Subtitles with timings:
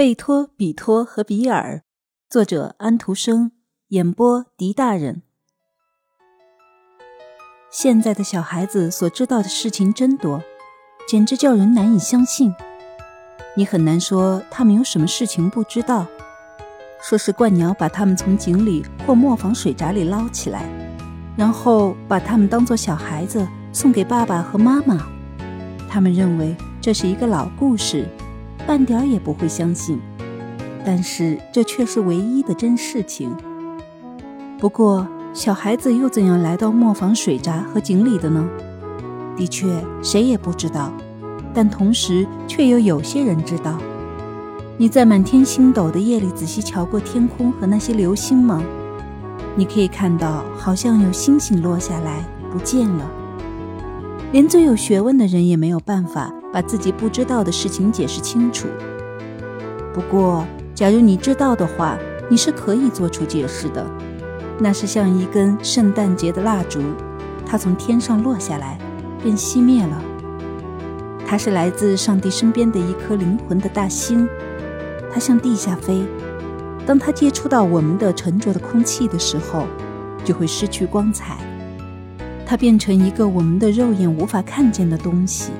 [0.00, 1.82] 贝托、比托和比尔，
[2.30, 3.52] 作者安徒生，
[3.88, 5.20] 演播狄大人。
[7.70, 10.42] 现在的小孩子所知道的事情真多，
[11.06, 12.54] 简直叫人难以相信。
[13.54, 16.06] 你很难说他们有什么事情不知道。
[17.02, 20.64] 说是鹳鸟把他们从井里或磨坊水闸里捞起来，
[21.36, 25.06] 然后把他们当作小孩子送给爸爸和妈妈。
[25.90, 28.08] 他们认为这是一个老故事。
[28.70, 29.98] 半点也不会相信，
[30.86, 33.34] 但是这却是唯一的真事情。
[34.60, 38.48] 不过，小孩子又怎样来到磨坊水闸和井里的呢？
[39.36, 39.66] 的确，
[40.04, 40.92] 谁也不知道。
[41.52, 43.76] 但同时，却又有些人知道。
[44.78, 48.62] 你在满天星斗的夜里仔细瞧过天空和那些流星吗？
[49.56, 53.10] 你可以看到，好像有星星落下来不见了。
[54.30, 56.32] 连最有学问的人也没有办法。
[56.52, 58.66] 把自己不知道的事情解释清楚。
[59.92, 63.84] 不过，假如你知道的话，你是可以做出解释的。
[64.58, 66.80] 那是像一根圣诞节的蜡烛，
[67.46, 68.78] 它从天上落下来，
[69.22, 70.02] 便熄灭了。
[71.26, 74.28] 它是来自上帝身边的一颗灵魂的大星，
[75.12, 76.02] 它向地下飞。
[76.86, 79.66] 当它接触到我们的沉着的空气的时候，
[80.24, 81.38] 就会失去光彩，
[82.44, 85.52] 它变成一个我们的肉眼无法看见的东西。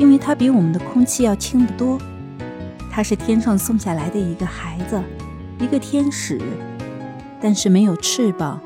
[0.00, 1.98] 因为它比我们的空气要轻得多，
[2.90, 4.98] 它是天上送下来的一个孩子，
[5.58, 6.40] 一个天使，
[7.38, 8.58] 但是没有翅膀，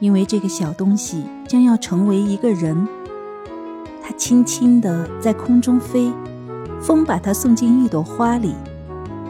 [0.00, 2.88] 因为这个小东西将要成为一个人。
[4.02, 6.12] 它轻轻地在空中飞，
[6.82, 8.56] 风把它送进一朵花里，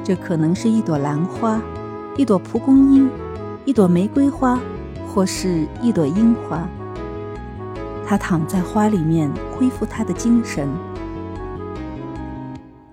[0.03, 1.61] 这可能是一朵兰花，
[2.17, 3.11] 一朵蒲公英，
[3.67, 4.59] 一朵玫瑰花，
[5.06, 6.67] 或是一朵樱花。
[8.06, 10.67] 它躺在花里面，恢复它的精神。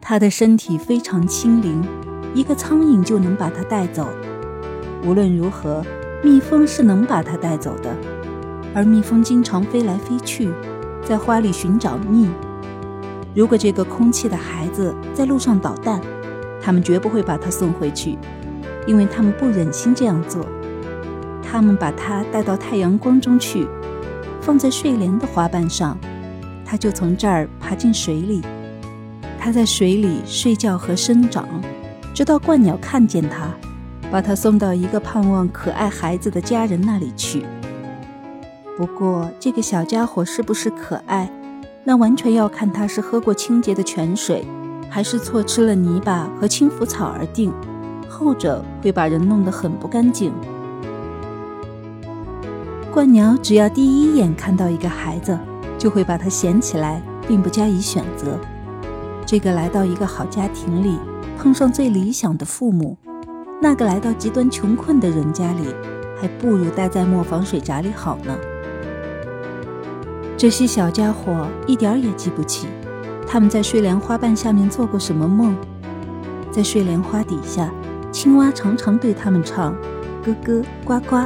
[0.05, 1.81] 他的身体非常轻灵，
[2.33, 4.09] 一个苍蝇就能把它带走。
[5.01, 5.81] 无论如何，
[6.21, 7.95] 蜜蜂是能把它带走的，
[8.75, 10.51] 而蜜蜂经常飞来飞去，
[11.05, 12.27] 在花里寻找蜜。
[13.33, 16.01] 如果这个空气的孩子在路上捣蛋，
[16.61, 18.17] 他们绝不会把它送回去，
[18.85, 20.45] 因为他们不忍心这样做。
[21.41, 23.65] 他们把它带到太阳光中去，
[24.41, 25.97] 放在睡莲的花瓣上，
[26.65, 28.41] 它就从这儿爬进水里。
[29.43, 31.45] 它在水里睡觉和生长，
[32.13, 33.49] 直到鹳鸟看见它，
[34.09, 37.45] 把它送到一个盼望可爱孩子的家人那里去。
[38.77, 41.29] 不过，这个小家伙是不是可爱，
[41.83, 44.47] 那完全要看他是喝过清洁的泉水，
[44.89, 47.51] 还是错吃了泥巴和青浮草而定。
[48.07, 50.31] 后者会把人弄得很不干净。
[52.95, 55.37] 鹳鸟只要第一眼看到一个孩子，
[55.77, 58.39] 就会把它捡起来，并不加以选择。
[59.33, 60.99] 这个来到一个好家庭里，
[61.39, 62.95] 碰上最理想的父母；
[63.59, 65.73] 那个来到极端穷困的人家里，
[66.21, 68.37] 还不如待在磨坊水闸里好呢。
[70.37, 72.67] 这些小家伙一点儿也记不起，
[73.25, 75.57] 他们在睡莲花瓣下面做过什么梦。
[76.51, 77.73] 在睡莲花底下，
[78.11, 79.75] 青蛙常常对他们唱
[80.23, 81.25] “咯咯呱呱”。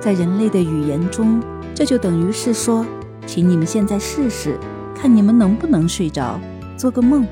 [0.00, 1.42] 在人类的语言中，
[1.74, 2.86] 这就等于是说
[3.28, 4.58] ：“请你们现在试试，
[4.94, 6.40] 看你们能不能睡着。”
[6.82, 7.24] 做个梦，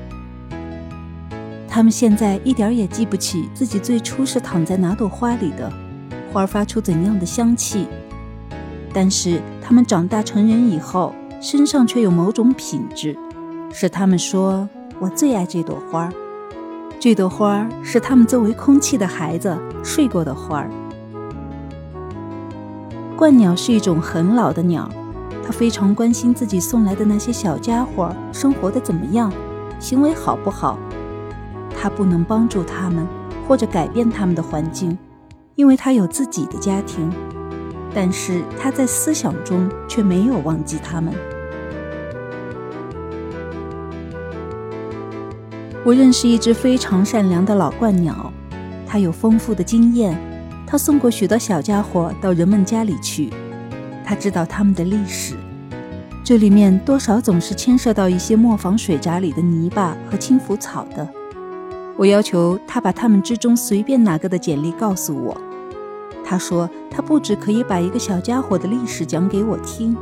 [1.67, 5.69] 他们现在一点也记不起自己最初是躺在哪朵花里的，
[6.31, 7.85] 花发出怎样的香气。
[8.93, 13.13] 但是他们长大成人以后，身上却有某种品质，
[13.73, 14.69] 使他们说
[15.01, 16.09] ：“我最爱这朵花。”
[16.97, 20.71] 这朵花是他们作为空气的孩子睡过的花儿。
[23.17, 24.89] 鹳鸟是一种很老的鸟。
[25.43, 29.31] 他非常关心自己送来的那些小家伙生活的怎么样，
[29.79, 30.77] 行为好不好。
[31.75, 33.07] 他不能帮助他们
[33.47, 34.97] 或者改变他们的环境，
[35.55, 37.11] 因为他有自己的家庭。
[37.93, 41.13] 但是他在思想中却没有忘记他们。
[45.83, 48.31] 我认识一只非常善良的老鹳鸟，
[48.87, 50.17] 它有丰富的经验，
[50.65, 53.29] 它送过许多小家伙到人们家里去。
[54.11, 55.37] 他知道他们的历史，
[56.21, 61.07] 这里面多少总是牵涉到一些磨坊水闸里的泥巴和青浮草的。
[61.95, 65.39] 我要求他把他们之中随便哪个的简历告诉我。
[66.25, 69.95] 他说他不止可以把一个小家伙的历史讲给我听，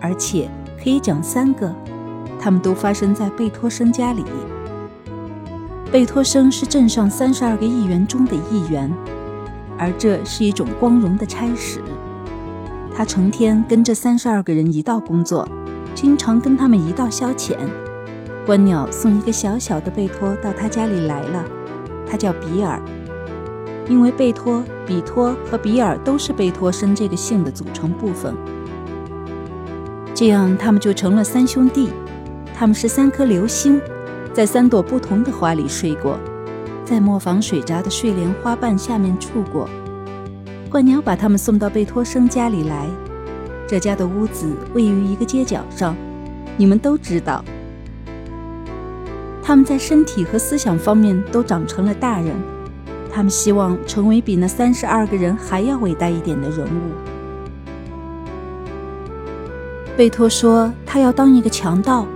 [0.00, 0.50] 而且
[0.82, 1.72] 可以讲三个，
[2.40, 4.24] 他们都发生在贝托生家里。
[5.92, 8.92] 贝托生是镇上三十二个议员中的一员，
[9.78, 11.80] 而这是一种光荣的差使。
[12.96, 15.46] 他成天跟这三十二个人一道工作，
[15.94, 17.54] 经常跟他们一道消遣。
[18.46, 21.44] 观鸟送一个小小的贝托到他家里来了，
[22.10, 22.80] 他叫比尔，
[23.86, 28.34] 因为贝托、比托和比尔都是贝托生这个姓的组成部分。
[30.14, 31.90] 这样，他们就成了三兄弟。
[32.54, 33.78] 他们是三颗流星，
[34.32, 36.18] 在三朵不同的花里睡过，
[36.82, 39.68] 在磨坊水闸的睡莲花瓣下面住过。
[40.70, 42.86] 鹳鸟把他们送到贝托生家里来。
[43.68, 45.96] 这家的屋子位于一个街角上，
[46.56, 47.44] 你们都知道。
[49.42, 52.34] 他们在身体和思想方面都长成了大人，
[53.12, 56.92] 他们希望成为比那三十二个人还要伟大一点的人物。
[59.96, 62.06] 贝托说：“他要当一个强盗，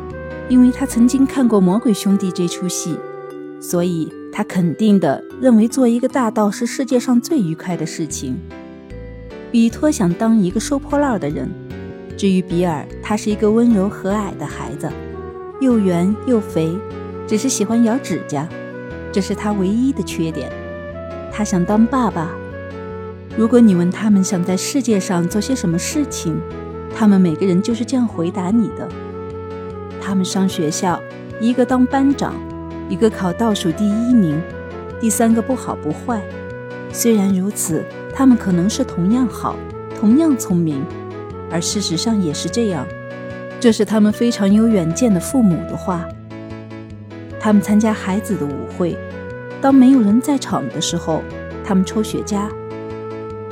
[0.49, 2.97] 因为他曾经看过《魔鬼兄弟》这出戏，
[3.61, 8.39] 所以他肯定的认为做一个大盗是世界上最愉快的事情。”
[9.53, 11.47] 比托想当一个收破烂的人。
[12.17, 14.91] 至于比尔，他是一个温柔和蔼的孩子，
[15.61, 16.75] 又圆又肥，
[17.27, 18.49] 只是喜欢咬指甲，
[19.13, 20.51] 这是他唯一的缺点。
[21.31, 22.31] 他想当爸爸。
[23.37, 26.41] 如果你问他们想在世界上做些什么事情，
[26.97, 28.89] 他们每个人就是这样回答你的。
[30.01, 30.99] 他们上学校，
[31.43, 32.35] 一个当班长，
[32.91, 34.43] 一个考倒数第一名，
[35.01, 36.21] 第三个不好不坏。
[36.93, 39.55] 虽然如此，他们可能是同样好，
[39.99, 40.85] 同样聪明，
[41.51, 42.85] 而事实上也是这样。
[43.61, 46.05] 这是他们非常有远见的父母的话。
[47.39, 48.97] 他们参加孩子的舞会，
[49.61, 51.23] 当没有人在场的时候，
[51.65, 52.49] 他们抽雪茄。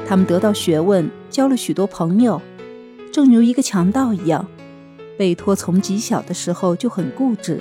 [0.05, 2.43] 他们得到学问，交了许多朋友。
[3.13, 4.47] 正如一个强盗一样，
[5.17, 7.61] 贝托从极小的时候就很固执。